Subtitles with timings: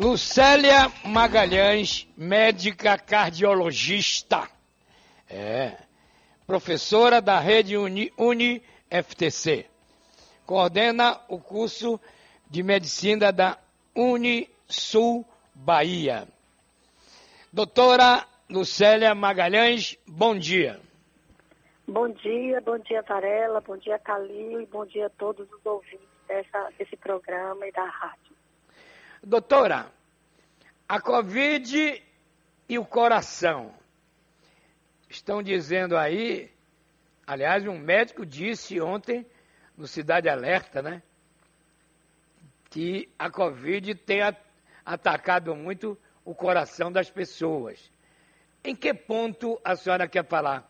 [0.00, 4.48] Lucélia Magalhães, médica cardiologista.
[5.28, 5.76] É.
[6.46, 8.62] Professora da rede Uni, Uni.
[10.46, 12.00] Coordena o curso
[12.48, 13.58] de medicina da
[13.94, 15.22] Unisul
[15.54, 16.26] Bahia.
[17.52, 20.80] Doutora Lucélia Magalhães, bom dia.
[21.86, 26.08] Bom dia, bom dia Varela, bom dia Calil e bom dia a todos os ouvintes
[26.26, 28.39] dessa, desse programa e da rádio.
[29.22, 29.92] Doutora,
[30.88, 32.02] a Covid
[32.68, 33.74] e o coração
[35.10, 36.50] estão dizendo aí,
[37.26, 39.26] aliás, um médico disse ontem
[39.76, 41.02] no Cidade Alerta, né?
[42.70, 44.20] Que a Covid tem
[44.84, 47.92] atacado muito o coração das pessoas.
[48.64, 50.66] Em que ponto a senhora quer falar?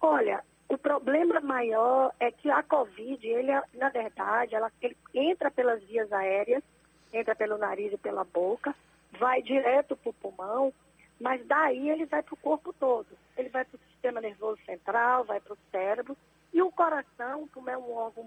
[0.00, 0.44] Olha,
[0.90, 6.64] problema maior é que a Covid, ele, na verdade, ela, ele entra pelas vias aéreas,
[7.12, 8.74] entra pelo nariz e pela boca,
[9.12, 10.72] vai direto para o pulmão,
[11.20, 13.06] mas daí ele vai para o corpo todo.
[13.36, 16.16] Ele vai para o sistema nervoso central, vai para o cérebro,
[16.52, 18.24] e o coração, como é um órgão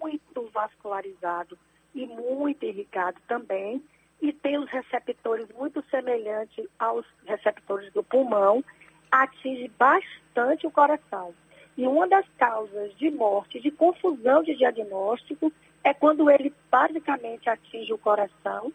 [0.00, 1.56] muito vascularizado
[1.94, 3.80] e muito irrigado também,
[4.20, 8.64] e tem os receptores muito semelhantes aos receptores do pulmão,
[9.12, 11.32] atinge bastante o coração.
[11.76, 17.92] E uma das causas de morte, de confusão de diagnóstico, é quando ele basicamente atinge
[17.92, 18.72] o coração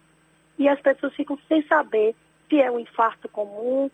[0.58, 2.14] e as pessoas ficam sem saber
[2.50, 3.90] se é um infarto comum,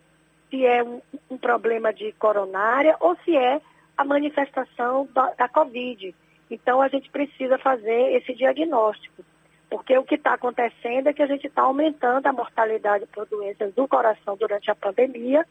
[0.50, 3.60] se é um, um problema de coronária ou se é
[3.96, 6.14] a manifestação da, da Covid.
[6.50, 9.24] Então a gente precisa fazer esse diagnóstico,
[9.70, 13.74] porque o que está acontecendo é que a gente está aumentando a mortalidade por doenças
[13.74, 15.46] do coração durante a pandemia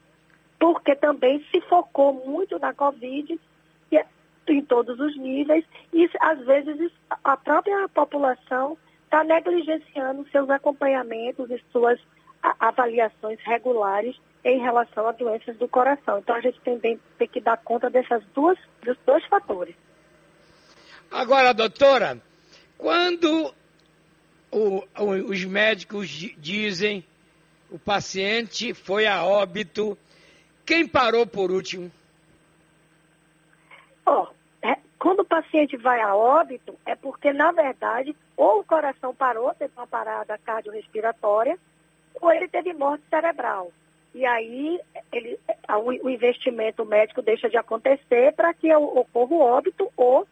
[0.58, 3.38] porque também se focou muito na Covid
[3.92, 4.06] é
[4.48, 6.92] em todos os níveis e às vezes
[7.24, 11.98] a própria população está negligenciando seus acompanhamentos e suas
[12.60, 16.18] avaliações regulares em relação a doenças do coração.
[16.18, 19.74] Então a gente tem, que dar conta dessas duas, dos dois fatores.
[21.10, 22.20] Agora, doutora,
[22.78, 23.52] quando
[24.52, 24.84] o,
[25.28, 27.04] os médicos dizem
[27.70, 29.98] o paciente foi a óbito
[30.66, 31.90] quem parou por último?
[34.04, 34.26] Oh,
[34.60, 39.54] é, quando o paciente vai a óbito, é porque, na verdade, ou o coração parou,
[39.54, 41.56] teve uma parada cardiorrespiratória,
[42.20, 43.70] ou ele teve morte cerebral.
[44.14, 44.80] E aí
[45.12, 45.38] ele,
[46.02, 50.26] o investimento médico deixa de acontecer para que ocorra o óbito ou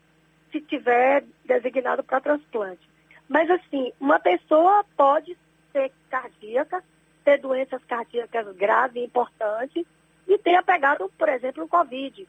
[0.50, 2.88] se tiver designado para transplante.
[3.28, 5.36] Mas assim, uma pessoa pode
[5.70, 6.82] ser cardíaca,
[7.24, 9.84] ter doenças cardíacas graves e importantes,
[10.26, 12.26] e tenha pegado, por exemplo, o Covid.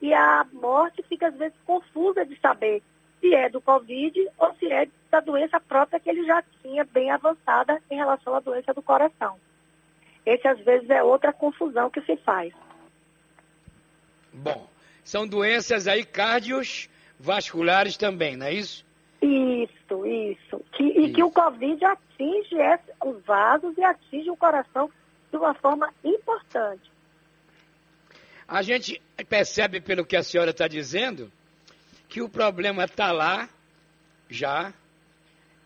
[0.00, 2.82] E a morte fica, às vezes, confusa de saber
[3.20, 7.10] se é do Covid ou se é da doença própria que ele já tinha bem
[7.10, 9.36] avançada em relação à doença do coração.
[10.24, 12.52] Esse, às vezes, é outra confusão que se faz.
[14.32, 14.68] Bom,
[15.02, 18.86] são doenças aí cardiovasculares também, não é isso?
[19.22, 20.64] Isso, isso.
[20.72, 21.00] Que, isso.
[21.00, 22.56] E que o Covid atinge
[23.04, 24.90] os vasos e atinge o coração
[25.30, 26.90] de uma forma importante.
[28.48, 28.98] A gente
[29.28, 31.30] percebe pelo que a senhora está dizendo
[32.08, 33.46] que o problema está lá
[34.30, 34.72] já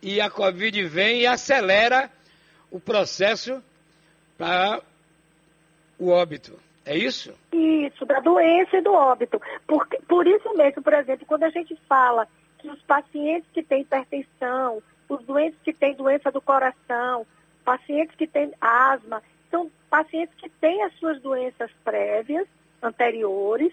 [0.02, 2.10] e a Covid vem e acelera
[2.72, 3.62] o processo
[4.36, 4.82] para
[5.96, 6.58] o óbito.
[6.84, 7.32] É isso?
[7.52, 9.40] Isso, da doença e do óbito.
[9.64, 12.26] Por, por isso mesmo, por exemplo, quando a gente fala
[12.58, 17.24] que os pacientes que têm hipertensão, os doentes que têm doença do coração,
[17.64, 22.48] pacientes que têm asma, são pacientes que têm as suas doenças prévias
[22.82, 23.72] anteriores,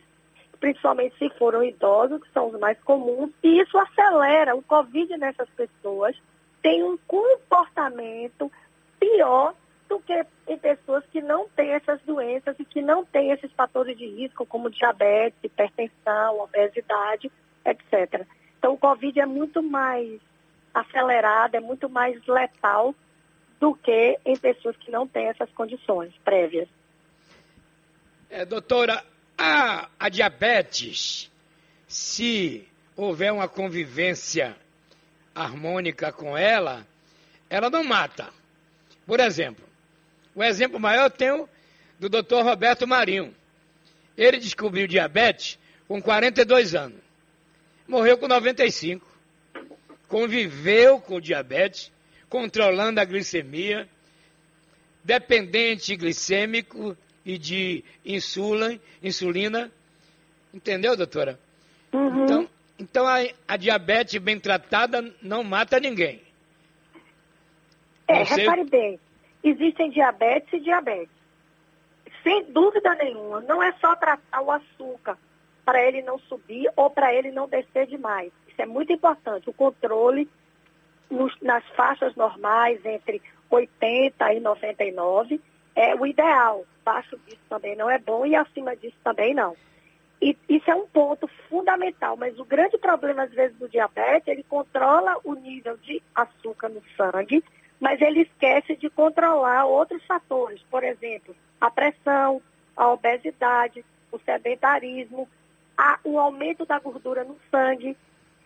[0.60, 5.50] principalmente se foram idosos, que são os mais comuns, e isso acelera o Covid nessas
[5.52, 6.16] pessoas,
[6.62, 8.52] tem um comportamento
[9.00, 9.54] pior
[9.88, 13.98] do que em pessoas que não têm essas doenças e que não têm esses fatores
[13.98, 17.32] de risco, como diabetes, hipertensão, obesidade,
[17.66, 18.26] etc.
[18.58, 20.20] Então, o Covid é muito mais
[20.74, 22.94] acelerado, é muito mais letal
[23.60, 26.68] do que em pessoas que não têm essas condições prévias.
[28.30, 29.04] É, doutora,
[29.36, 31.32] a, a diabetes,
[31.88, 34.56] se houver uma convivência
[35.34, 36.86] harmônica com ela,
[37.50, 38.30] ela não mata.
[39.08, 39.66] Por exemplo,
[40.36, 41.50] o exemplo maior eu tenho
[41.98, 43.34] do doutor Roberto Marinho.
[44.16, 47.00] Ele descobriu diabetes com 42 anos.
[47.88, 49.08] Morreu com 95.
[50.08, 51.92] Conviveu com diabetes,
[52.30, 53.90] controlando a glicemia,
[55.04, 56.96] dependente glicêmico,
[57.26, 59.72] e de insulina, insulina.
[60.54, 61.40] Entendeu, doutora?
[61.94, 62.24] Uhum.
[62.24, 62.50] Então,
[62.80, 63.18] então a,
[63.48, 66.22] a, diabetes bem tratada não mata ninguém.
[68.08, 69.00] É, repare bem,
[69.44, 71.20] existem diabetes e diabetes.
[72.24, 75.18] Sem dúvida nenhuma, não é só tratar o açúcar
[75.64, 78.32] para ele não subir ou para ele não descer demais.
[78.48, 79.50] Isso é muito importante.
[79.50, 80.28] O controle
[81.10, 85.42] nos, nas faixas normais, entre 80 e 99,
[85.80, 86.66] é o ideal.
[86.86, 89.56] Abaixo disso também não é bom e acima disso também não.
[90.22, 94.44] E isso é um ponto fundamental, mas o grande problema, às vezes, do diabetes, ele
[94.44, 97.42] controla o nível de açúcar no sangue,
[97.80, 102.42] mas ele esquece de controlar outros fatores, por exemplo, a pressão,
[102.76, 105.30] a obesidade, o sedentarismo,
[105.78, 107.96] a, o aumento da gordura no sangue.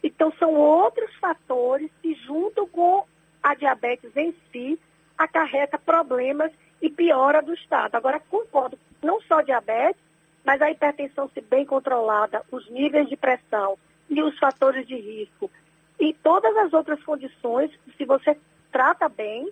[0.03, 3.03] Então, são outros fatores que, junto com
[3.41, 4.80] a diabetes em si,
[5.18, 6.51] acarreta problemas
[6.83, 7.95] e piora do estado.
[7.95, 10.01] Agora, concordo, não só diabetes,
[10.44, 13.77] mas a hipertensão, se bem controlada, os níveis de pressão
[14.09, 15.50] e os fatores de risco
[15.97, 18.38] e todas as outras condições, se você
[18.69, 19.50] trata bem,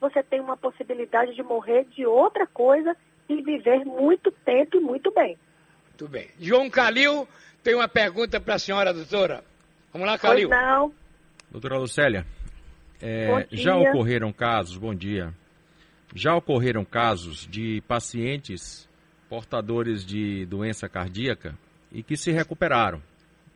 [0.00, 2.96] você tem uma possibilidade de morrer de outra coisa
[3.28, 5.36] e viver muito tempo e muito bem.
[5.88, 6.28] Muito bem.
[6.38, 7.26] João Calil
[7.64, 9.42] tem uma pergunta para a senhora, doutora.
[9.92, 10.48] Vamos lá, Calil.
[10.48, 10.94] Pois não.
[11.50, 12.24] Doutora Lucélia,
[13.02, 15.34] é, já ocorreram casos, bom dia,
[16.14, 18.88] já ocorreram casos de pacientes
[19.28, 21.54] portadores de doença cardíaca
[21.92, 23.02] e que se recuperaram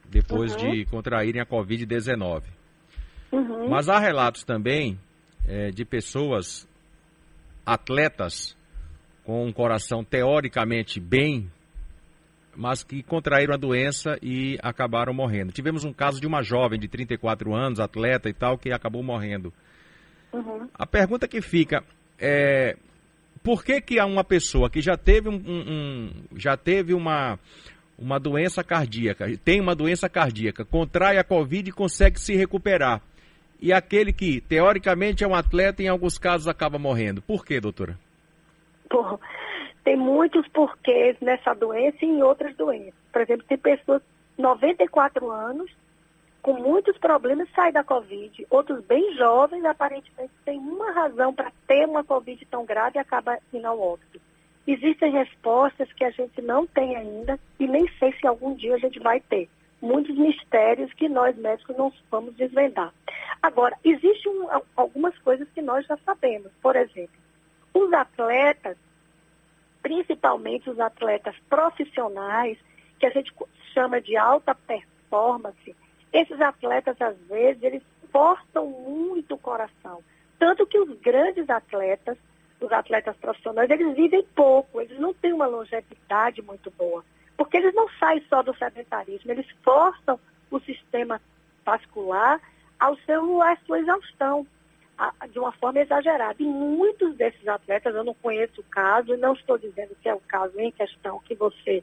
[0.09, 0.71] depois uhum.
[0.71, 2.43] de contraírem a Covid-19.
[3.33, 3.69] Uhum.
[3.69, 4.99] Mas há relatos também
[5.47, 6.69] é, de pessoas,
[7.65, 8.55] atletas,
[9.25, 11.51] com um coração teoricamente bem,
[12.55, 15.53] mas que contraíram a doença e acabaram morrendo.
[15.53, 19.53] Tivemos um caso de uma jovem de 34 anos, atleta e tal, que acabou morrendo.
[20.33, 20.69] Uhum.
[20.75, 21.83] A pergunta que fica
[22.23, 22.77] é
[23.43, 27.39] por que, que uma pessoa que já teve, um, um, já teve uma,
[27.99, 33.03] uma doença cardíaca, tem uma doença cardíaca, contrai a Covid e consegue se recuperar,
[33.61, 37.23] e aquele que, teoricamente, é um atleta, em alguns casos acaba morrendo.
[37.23, 37.99] Por quê, doutora?
[38.91, 39.19] Bom,
[39.85, 42.95] tem muitos porquês nessa doença e em outras doenças.
[43.13, 44.03] Por exemplo, tem pessoas
[44.37, 45.71] 94 anos
[46.43, 48.47] com muitos problemas saem da Covid.
[48.51, 53.39] Outros bem jovens, aparentemente, têm uma razão para ter uma Covid tão grave e acaba
[53.53, 54.21] indo ao óbito.
[54.67, 58.79] Existem respostas que a gente não tem ainda e nem sei se algum dia a
[58.79, 59.49] gente vai ter.
[59.81, 62.93] Muitos mistérios que nós médicos não vamos desvendar.
[63.41, 66.51] Agora, existem um, algumas coisas que nós já sabemos.
[66.61, 67.15] Por exemplo,
[67.75, 68.77] os atletas,
[69.81, 72.59] principalmente os atletas profissionais,
[72.99, 73.33] que a gente
[73.75, 75.75] chama de alta performance,
[76.13, 80.03] esses atletas, às vezes, eles forçam muito o coração.
[80.39, 82.19] Tanto que os grandes atletas,
[82.61, 87.05] os atletas profissionais, eles vivem pouco, eles não têm uma longevidade muito boa.
[87.37, 90.19] Porque eles não saem só do sedentarismo, eles forçam
[90.51, 91.21] o sistema
[91.65, 92.41] vascular
[92.79, 94.47] ao seu, à sua exaustão,
[94.99, 96.37] a, de uma forma exagerada.
[96.39, 100.21] E muitos desses atletas, eu não conheço o caso, não estou dizendo que é o
[100.21, 101.83] caso em questão que você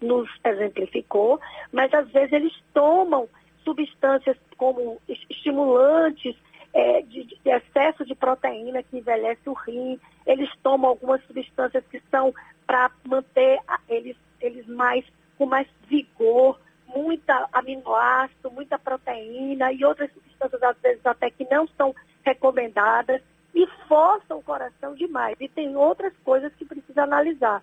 [0.00, 1.40] nos exemplificou,
[1.72, 3.28] mas às vezes eles tomam
[3.64, 6.36] substâncias como estimulantes,
[6.72, 12.00] é, de, de, excesso de proteína que envelhece o rim, eles tomam algumas substâncias que
[12.10, 12.32] são
[12.66, 13.58] para manter
[13.88, 15.04] eles, eles mais
[15.36, 21.66] com mais vigor, muita aminoácido, muita proteína e outras substâncias às vezes até que não
[21.76, 23.22] são recomendadas
[23.54, 25.36] e forçam o coração demais.
[25.40, 27.62] E tem outras coisas que precisa analisar.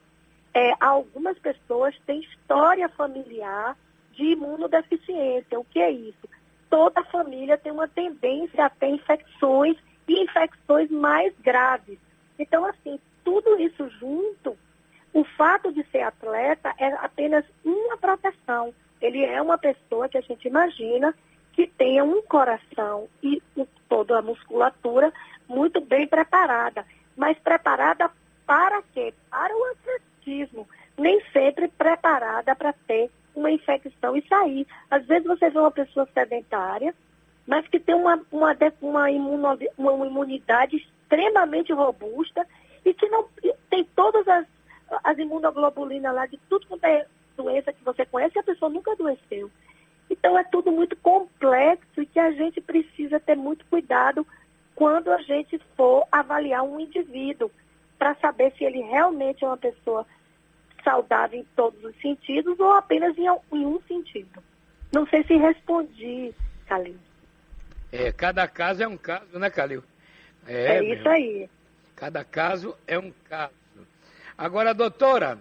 [0.54, 3.78] É, algumas pessoas têm história familiar
[4.18, 5.60] de imunodeficiência.
[5.60, 6.28] O que é isso?
[6.70, 12.00] Toda família tem uma tendência a ter infecções e infecções mais graves.
[12.38, 14.58] Então, assim, tudo isso junto,
[15.14, 18.74] o fato de ser atleta é apenas uma proteção.
[19.00, 21.14] Ele é uma pessoa que a gente imagina
[21.54, 23.42] que tenha um coração e
[23.88, 25.14] toda a musculatura
[25.48, 26.86] muito bem preparada.
[27.16, 28.12] Mas preparada
[28.46, 29.14] para quê?
[29.30, 30.68] Para o atletismo.
[30.98, 34.68] Nem sempre preparada para ter uma infecção e sair.
[34.90, 36.94] Às vezes você vê uma pessoa sedentária,
[37.46, 42.46] mas que tem uma, uma, uma, imuno, uma imunidade extremamente robusta
[42.84, 43.26] e que não
[43.70, 44.46] tem todas as,
[45.04, 47.06] as imunoglobulinas lá de tudo quanto é
[47.38, 49.50] doença que você conhece e a pessoa nunca adoeceu.
[50.10, 54.26] Então é tudo muito complexo e que a gente precisa ter muito cuidado
[54.76, 57.52] quando a gente for avaliar um indivíduo
[57.98, 60.06] para saber se ele realmente é uma pessoa
[60.88, 64.42] saudável em todos os sentidos ou apenas em, em um sentido.
[64.94, 66.34] Não sei se respondi,
[66.66, 66.96] Calil.
[67.92, 69.84] É, cada caso é um caso, né, Calil?
[70.48, 71.50] É, é isso aí.
[71.94, 73.54] Cada caso é um caso.
[74.38, 75.40] Agora, doutora,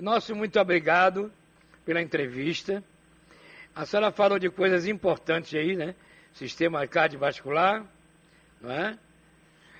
[0.00, 1.30] nosso muito obrigado
[1.84, 2.82] pela entrevista.
[3.74, 5.94] A senhora falou de coisas importantes aí, né?
[6.32, 7.86] Sistema cardiovascular,
[8.60, 8.98] não é?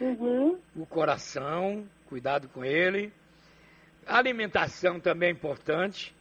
[0.00, 0.58] Uhum.
[0.76, 3.12] O coração, cuidado com ele.
[4.10, 6.14] A alimentação também é importante.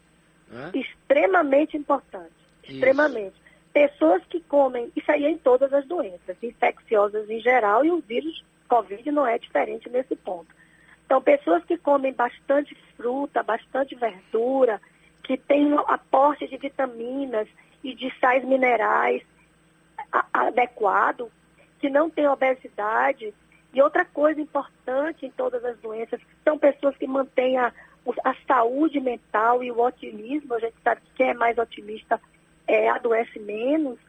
[0.48, 0.72] Né?
[0.74, 2.32] Extremamente importante.
[2.64, 2.74] Isso.
[2.74, 3.36] Extremamente.
[3.74, 8.00] Pessoas que comem, isso aí é em todas as doenças, infecciosas em geral, e o
[8.00, 10.54] vírus Covid não é diferente nesse ponto.
[11.06, 14.80] Então, pessoas que comem bastante fruta, bastante verdura,
[15.24, 17.48] que têm aporte de vitaminas
[17.84, 19.24] e de sais minerais
[20.32, 21.32] adequado,
[21.80, 23.34] que não têm obesidade.
[23.74, 27.72] E outra coisa importante em todas as doenças, são pessoas que mantêm a,
[28.24, 30.56] a saúde mental e o otimismo.
[30.56, 32.20] A gente sabe que quem é mais otimista
[32.68, 34.00] é, adoece menos.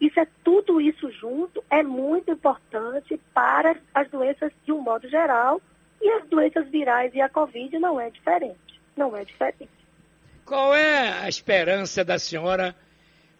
[0.00, 5.60] Isso é tudo isso junto é muito importante para as doenças de um modo geral
[6.02, 8.58] e as doenças virais e a Covid não é diferente.
[8.96, 9.68] Não é diferente.
[10.44, 12.74] Qual é a esperança da senhora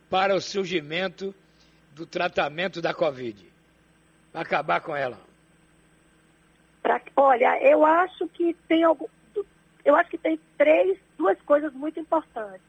[0.08, 1.34] para o surgimento
[1.92, 3.52] do tratamento da Covid?
[4.32, 5.33] Para acabar com ela?
[6.84, 9.06] Pra, olha, eu acho que tem algum,
[9.86, 12.60] eu acho que tem três, duas coisas muito importantes.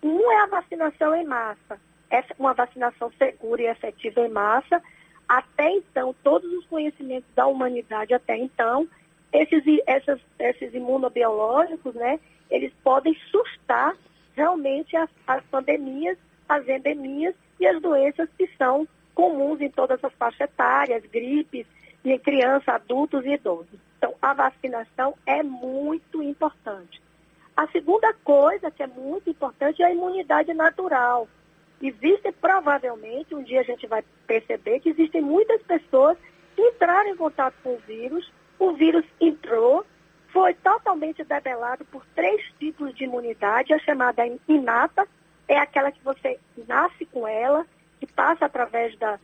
[0.00, 1.80] Um é a vacinação em massa.
[2.08, 4.80] Essa, uma vacinação segura e efetiva em massa.
[5.28, 8.88] Até então, todos os conhecimentos da humanidade até então,
[9.32, 13.96] esses, essas, esses imunobiológicos, né, eles podem sustar
[14.36, 16.16] realmente as, as pandemias,
[16.48, 21.66] as endemias e as doenças que são comuns em todas as faixas etárias, gripes,
[22.12, 23.80] em crianças, adultos e idosos.
[23.98, 27.00] Então, a vacinação é muito importante.
[27.56, 31.26] A segunda coisa que é muito importante é a imunidade natural.
[31.80, 36.18] Existe provavelmente, um dia a gente vai perceber que existem muitas pessoas
[36.54, 39.84] que entraram em contato com o vírus, o vírus entrou,
[40.28, 45.06] foi totalmente debelado por três tipos de imunidade, a chamada inata,
[45.48, 47.66] é aquela que você nasce com ela,
[48.00, 49.18] que passa através da,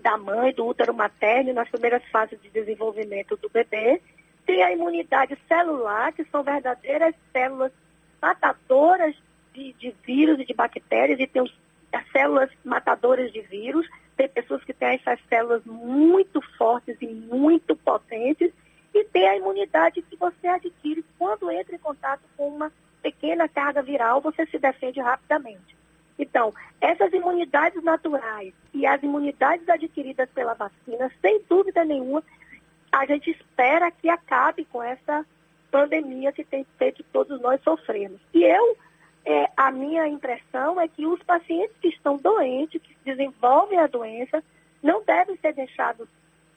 [0.00, 4.00] da mãe, do útero materno, nas primeiras fases de desenvolvimento do bebê.
[4.44, 7.72] Tem a imunidade celular, que são verdadeiras células
[8.20, 9.14] matadoras
[9.52, 11.52] de, de vírus e de bactérias, e tem os,
[11.92, 13.86] as células matadoras de vírus.
[14.16, 18.52] Tem pessoas que têm essas células muito fortes e muito potentes.
[18.94, 22.72] E tem a imunidade que você adquire quando entra em contato com uma
[23.02, 25.76] pequena carga viral, você se defende rapidamente.
[26.18, 32.22] Então, essas imunidades naturais e as imunidades adquiridas pela vacina, sem dúvida nenhuma,
[32.90, 35.26] a gente espera que acabe com essa
[35.70, 38.20] pandemia que tem feito todos nós sofrermos.
[38.32, 38.76] E eu,
[39.24, 44.42] é, a minha impressão é que os pacientes que estão doentes, que desenvolvem a doença,
[44.82, 46.08] não devem ser deixados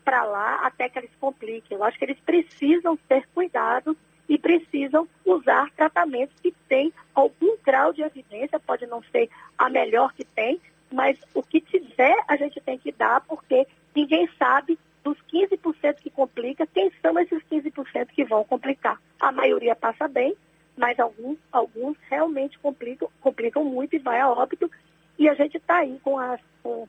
[0.06, 1.78] para lá até que eles compliquem.
[1.78, 3.98] Eu acho que eles precisam ser cuidados
[4.30, 10.14] e precisam usar tratamentos que têm algum grau de evidência, pode não ser a melhor
[10.14, 10.60] que tem,
[10.92, 16.10] mas o que tiver a gente tem que dar, porque ninguém sabe dos 15% que
[16.10, 19.00] complica, quem são esses 15% que vão complicar.
[19.20, 20.36] A maioria passa bem,
[20.78, 24.72] mas alguns, alguns realmente complicam, complicam muito e vai a óbito.
[25.18, 26.88] E a gente está aí com a, com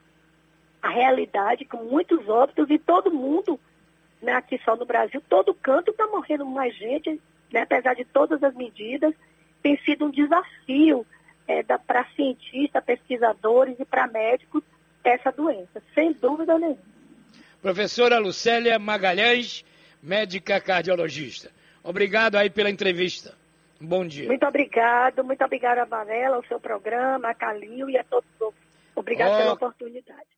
[0.80, 3.58] a realidade, com muitos óbitos e todo mundo
[4.22, 7.20] né, aqui só no Brasil, todo canto está morrendo mais gente,
[7.52, 9.14] né, apesar de todas as medidas,
[9.62, 11.06] tem sido um desafio
[11.50, 14.62] é, para cientistas, pesquisadores e para médicos
[15.02, 16.78] essa doença, sem dúvida nenhuma.
[17.60, 19.64] Professora Lucélia Magalhães,
[20.02, 21.50] médica cardiologista.
[21.82, 23.34] Obrigado aí pela entrevista.
[23.80, 24.28] Bom dia.
[24.28, 28.54] Muito obrigado, muito obrigada, Varela, ao seu programa, a Calil e a todos.
[28.94, 29.38] Obrigado oh.
[29.38, 30.30] pela oportunidade.